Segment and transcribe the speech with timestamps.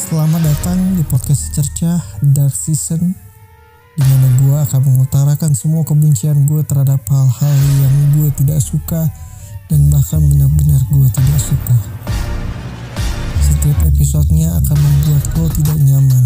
[0.00, 3.12] Selamat datang di podcast Cercah Dark Season
[3.92, 9.12] di mana gue akan mengutarakan semua kebencian gue terhadap hal-hal yang gue tidak suka
[9.68, 11.76] dan bahkan benar-benar gue tidak suka.
[13.44, 16.24] Setiap episodenya akan membuat lo tidak nyaman.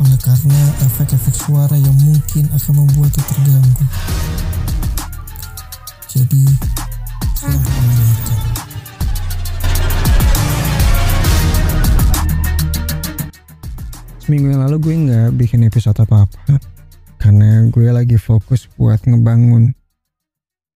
[0.00, 3.84] Oleh karena efek-efek suara yang mungkin akan membuat lo terganggu.
[6.16, 6.48] Jadi,
[7.36, 8.05] selamat
[14.26, 16.58] Seminggu yang lalu gue nggak bikin episode apa-apa
[17.22, 19.70] karena gue lagi fokus buat ngebangun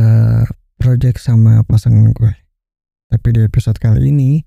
[0.00, 0.48] uh,
[0.80, 2.32] project sama pasangan gue.
[3.12, 4.40] Tapi di episode kali ini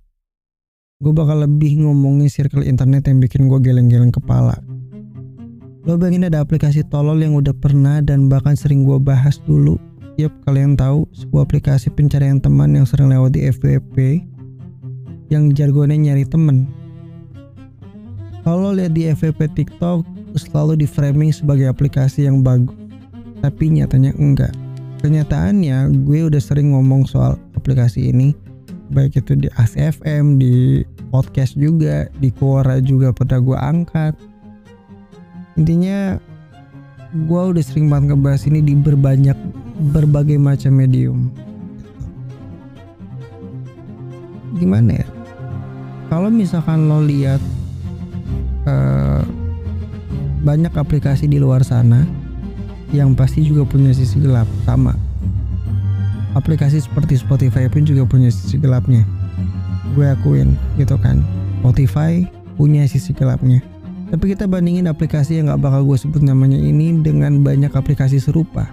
[0.97, 4.57] gue bakal lebih ngomongin circle internet yang bikin gue geleng-geleng kepala.
[5.85, 9.77] Lo bayangin ada aplikasi tolol yang udah pernah dan bahkan sering gue bahas dulu.
[10.17, 14.25] Yap, kalian tahu sebuah aplikasi pencarian teman yang sering lewat di FVP
[15.29, 16.65] yang jargonnya nyari temen
[18.47, 20.07] kalau lihat di FVP TikTok
[20.39, 22.71] selalu di framing sebagai aplikasi yang bagus.
[23.43, 24.55] Tapi nyatanya enggak.
[25.03, 28.31] Kenyataannya gue udah sering ngomong soal aplikasi ini.
[28.87, 30.79] Baik itu di ACFM di
[31.11, 34.15] podcast juga di Quora juga pada gue angkat.
[35.59, 36.15] Intinya
[37.27, 39.35] gue udah sering banget ngebahas ini di berbanyak
[39.91, 41.27] berbagai macam medium.
[44.55, 45.07] Gimana ya?
[46.07, 47.43] Kalau misalkan lo lihat
[48.67, 49.21] uh,
[50.43, 52.07] banyak aplikasi di luar sana
[52.95, 54.95] yang pasti juga punya sisi gelap sama.
[56.35, 59.03] Aplikasi seperti Spotify pun juga punya sisi gelapnya.
[59.97, 61.19] Gue akuin gitu kan.
[61.59, 62.23] Spotify
[62.55, 63.59] punya sisi gelapnya.
[64.07, 68.71] Tapi kita bandingin aplikasi yang gak bakal gue sebut namanya ini dengan banyak aplikasi serupa.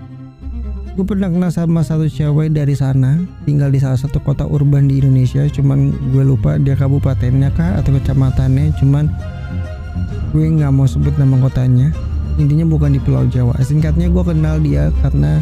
[0.94, 5.02] Gue pernah kenal sama satu cewek dari sana tinggal di salah satu kota urban di
[5.02, 9.10] Indonesia cuman gue lupa dia kabupatennya kah atau kecamatannya cuman
[10.34, 11.94] gue nggak mau sebut nama kotanya.
[12.42, 13.54] Intinya bukan di Pulau Jawa.
[13.62, 15.38] Singkatnya gue kenal dia karena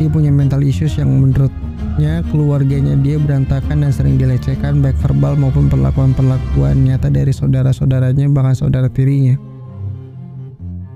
[0.00, 5.68] dia punya mental issues yang menurutnya keluarganya dia berantakan dan sering dilecehkan baik verbal maupun
[5.68, 9.36] perlakuan-perlakuan nyata dari saudara-saudaranya bahkan saudara tirinya.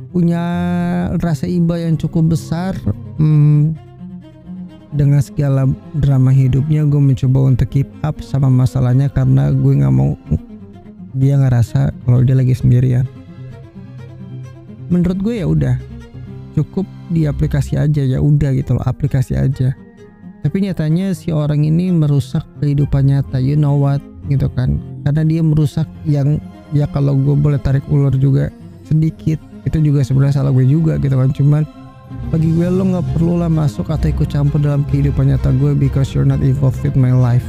[0.08, 0.42] Punya
[1.20, 2.72] rasa iba yang cukup besar
[3.20, 3.76] hmm,
[4.96, 5.68] dengan segala
[6.00, 10.16] drama hidupnya gue mencoba untuk keep up sama masalahnya karena gue nggak mau
[11.12, 13.04] dia ngerasa kalau dia lagi sendirian
[14.88, 15.76] menurut gue ya udah.
[16.58, 16.84] Cukup
[17.14, 19.72] di aplikasi aja ya udah gitu loh aplikasi aja.
[20.42, 24.82] Tapi nyatanya si orang ini merusak kehidupan nyata you know what gitu kan.
[25.06, 26.42] Karena dia merusak yang
[26.74, 28.50] ya kalau gue boleh tarik ulur juga
[28.84, 29.38] sedikit
[29.68, 31.30] itu juga sebenarnya salah gue juga gitu kan.
[31.30, 31.62] Cuman
[32.32, 36.16] bagi gue lo nggak perlu lah masuk atau ikut campur dalam kehidupan nyata gue because
[36.16, 37.44] you're not involved with my life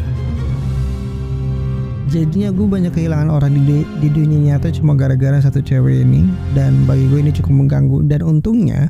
[2.10, 6.26] jadinya gue banyak kehilangan orang di, di dunia nyata cuma gara-gara satu cewek ini.
[6.58, 8.04] Dan bagi gue ini cukup mengganggu.
[8.10, 8.90] Dan untungnya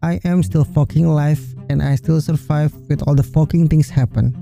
[0.00, 4.32] I am still fucking alive and I still survive with all the fucking things happen.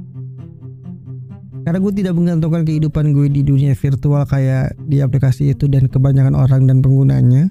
[1.66, 6.38] Karena gue tidak menggantungkan kehidupan gue di dunia virtual kayak di aplikasi itu dan kebanyakan
[6.38, 7.50] orang dan penggunanya.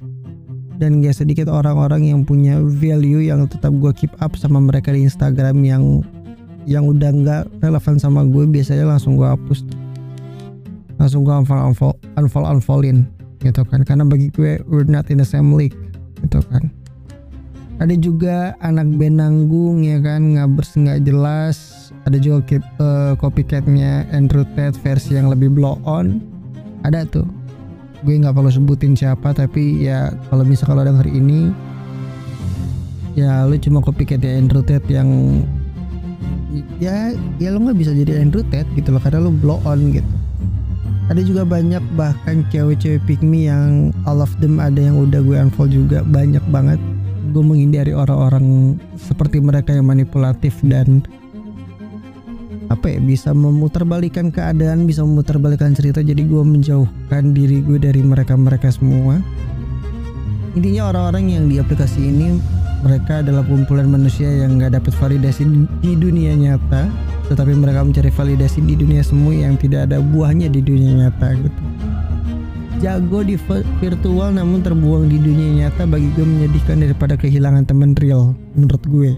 [0.78, 5.10] Dan gak sedikit orang-orang yang punya value yang tetap gue keep up sama mereka di
[5.10, 6.06] Instagram yang
[6.68, 9.64] yang udah nggak relevan sama gue biasanya langsung gue hapus
[10.98, 13.06] langsung gue unfollow unfollow unfollow unfollowin
[13.42, 13.82] gitu kan.
[13.86, 15.78] Karena bagi gue we're not in the same league
[16.26, 16.70] gitu kan.
[17.78, 21.90] Ada juga anak benanggung ya kan ngabers nggak jelas.
[22.10, 26.18] Ada juga keep, uh, copycatnya Andrew Tate versi yang lebih blow on.
[26.82, 27.28] Ada tuh.
[28.02, 31.54] Gue nggak perlu sebutin siapa tapi ya kalau misal kalau denger ini
[33.18, 35.42] ya lu cuma copycat ya Andrew Tate yang
[36.78, 40.17] ya ya lo nggak bisa jadi Andrew Tate gitu loh karena lo blow on gitu
[41.08, 45.40] ada juga banyak bahkan cewek-cewek pick me yang all of them ada yang udah gue
[45.40, 46.04] unfollow juga.
[46.04, 46.80] Banyak banget.
[47.32, 51.04] Gue menghindari orang-orang seperti mereka yang manipulatif dan
[52.68, 56.04] apa ya bisa memutarbalikkan keadaan bisa memutarbalikkan cerita.
[56.04, 59.24] Jadi gue menjauhkan diri gue dari mereka-mereka semua.
[60.60, 62.36] Intinya orang-orang yang di aplikasi ini
[62.84, 65.48] mereka adalah kumpulan manusia yang gak dapat validasi
[65.80, 70.64] di dunia nyata tetapi mereka mencari validasi di dunia semu yang tidak ada buahnya di
[70.64, 71.62] dunia nyata gitu.
[72.78, 73.36] Jago di
[73.82, 79.12] virtual namun terbuang di dunia nyata bagi gue menyedihkan daripada kehilangan temen real menurut gue.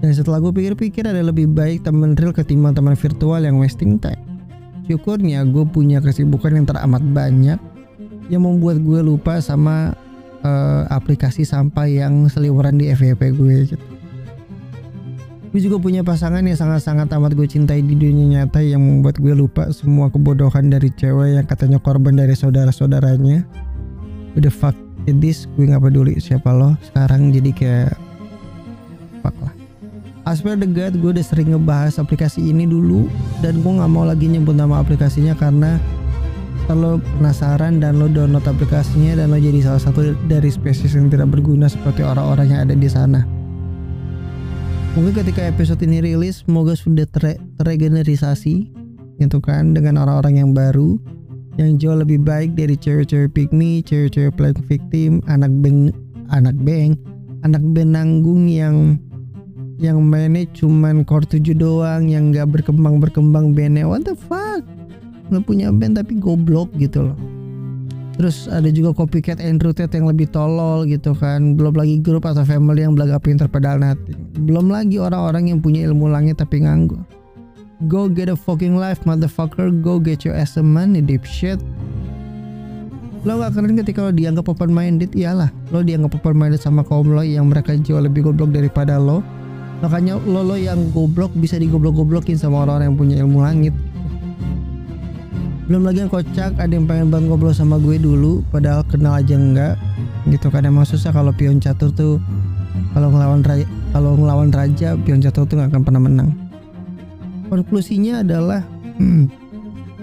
[0.00, 4.20] Dan setelah gue pikir-pikir ada lebih baik temen real ketimbang teman virtual yang wasting time.
[4.86, 7.58] Syukurnya gue punya kesibukan yang teramat banyak
[8.32, 9.92] yang membuat gue lupa sama
[10.46, 13.86] uh, aplikasi sampah yang seliweran di FYP gue gitu
[15.54, 19.38] gue juga punya pasangan yang sangat-sangat amat gue cintai di dunia nyata yang membuat gue
[19.38, 23.46] lupa semua kebodohan dari cewek yang katanya korban dari saudara-saudaranya.
[24.34, 24.74] Udah fuck
[25.06, 25.46] this?
[25.54, 27.94] Gue nggak peduli siapa lo sekarang jadi kayak
[29.22, 29.54] fuck lah.
[30.26, 33.06] Aspek the God gue udah sering ngebahas aplikasi ini dulu
[33.38, 35.78] dan gue nggak mau lagi nyebut nama aplikasinya karena
[36.66, 41.30] kalau penasaran dan lo download aplikasinya dan lo jadi salah satu dari spesies yang tidak
[41.30, 43.43] berguna seperti orang-orang yang ada di sana.
[44.94, 48.70] Mungkin ketika episode ini rilis, semoga sudah ter terregenerisasi
[49.18, 51.02] gitu kan dengan orang-orang yang baru
[51.58, 55.90] yang jauh lebih baik dari cewek-cewek pygmy, cewek-cewek playing victim, anak beng,
[56.30, 56.94] anak beng,
[57.42, 58.94] anak benanggung yang
[59.82, 64.62] yang mainnya cuman core 7 doang yang gak berkembang berkembang bandnya what the fuck?
[65.34, 67.18] Lo punya band tapi goblok gitu loh
[68.14, 71.58] terus ada juga copycat Andrew Tate yang lebih tolol gitu kan.
[71.58, 74.18] Belum lagi grup atau family yang belaga pinter pedal nothing.
[74.46, 77.02] Belum lagi orang-orang yang punya ilmu langit tapi nganggur.
[77.90, 79.68] Go get a fucking life motherfucker.
[79.82, 81.58] Go get your ass a money deep shit
[83.24, 85.48] lo gak keren ketika lo dianggap open minded iyalah.
[85.72, 89.24] Lo dianggap open minded sama kaum lo yang mereka jauh lebih goblok daripada lo.
[89.80, 93.74] Makanya lo lo yang goblok bisa digoblok-goblokin sama orang-orang yang punya ilmu langit
[95.64, 99.32] belum lagi yang kocak ada yang pengen banget ngobrol sama gue dulu padahal kenal aja
[99.32, 99.74] enggak.
[100.28, 102.20] Gitu kan emang susah kalau pion catur tuh.
[102.92, 103.64] Kalau ngelawan raja
[103.96, 106.28] kalau ngelawan raja pion catur tuh gak akan pernah menang.
[107.48, 108.60] Konklusinya adalah
[109.00, 109.32] hmm,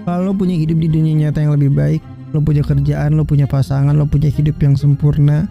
[0.02, 3.92] kalau punya hidup di dunia nyata yang lebih baik lo punya kerjaan lo punya pasangan
[3.92, 5.44] lo punya hidup yang sempurna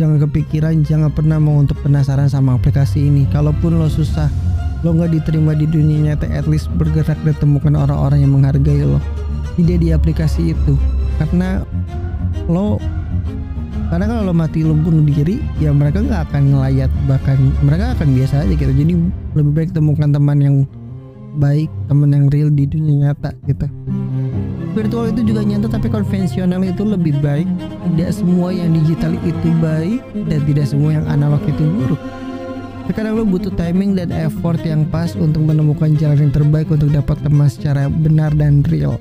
[0.00, 3.22] jangan kepikiran jangan pernah mau untuk penasaran sama aplikasi ini.
[3.30, 4.47] Kalaupun lo susah
[4.86, 9.02] lo nggak diterima di dunia nyata at least bergerak dan temukan orang-orang yang menghargai lo.
[9.58, 10.78] Tidak di aplikasi itu.
[11.18, 11.66] Karena
[12.46, 12.78] lo
[13.88, 18.08] karena kalau lo mati lo bunuh diri ya mereka nggak akan ngelayat bahkan mereka akan
[18.14, 18.70] biasa aja gitu.
[18.70, 18.92] Jadi
[19.34, 20.56] lebih baik temukan teman yang
[21.42, 23.66] baik teman yang real di dunia nyata gitu.
[24.78, 27.50] Virtual itu juga nyata tapi konvensional itu lebih baik.
[27.82, 29.98] Tidak semua yang digital itu baik
[30.30, 31.98] dan tidak semua yang analog itu buruk
[32.88, 37.20] Terkadang lo butuh timing dan effort yang pas untuk menemukan jalan yang terbaik untuk dapat
[37.20, 38.96] teman secara benar dan real.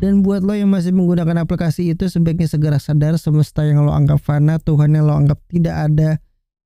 [0.00, 4.24] Dan buat lo yang masih menggunakan aplikasi itu sebaiknya segera sadar semesta yang lo anggap
[4.24, 6.10] fana, Tuhan yang lo anggap tidak ada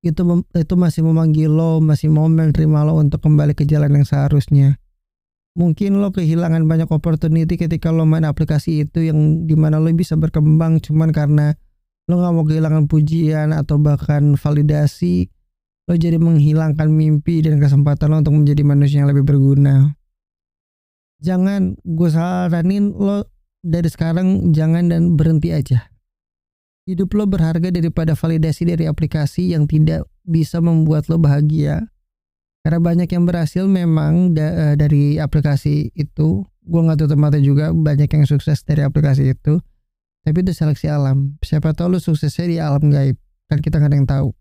[0.07, 0.23] itu
[0.55, 4.79] itu masih memanggil lo, masih mau menerima lo untuk kembali ke jalan yang seharusnya.
[5.59, 10.15] Mungkin lo kehilangan banyak opportunity ketika lo main aplikasi itu yang di mana lo bisa
[10.15, 11.59] berkembang cuman karena
[12.07, 15.27] lo gak mau kehilangan pujian atau bahkan validasi
[15.91, 19.99] lo jadi menghilangkan mimpi dan kesempatan lo untuk menjadi manusia yang lebih berguna.
[21.19, 23.27] Jangan gue saranin lo
[23.67, 25.91] dari sekarang jangan dan berhenti aja.
[26.87, 31.91] Hidup lo berharga daripada validasi dari aplikasi yang tidak bisa membuat lo bahagia.
[32.63, 36.47] Karena banyak yang berhasil memang da eh, dari aplikasi itu.
[36.71, 39.59] Gue nggak tutup mata juga banyak yang sukses dari aplikasi itu.
[40.23, 41.35] Tapi itu seleksi alam.
[41.43, 43.19] Siapa tahu lo suksesnya di alam gaib.
[43.51, 44.40] Kan kita nggak ada yang tahu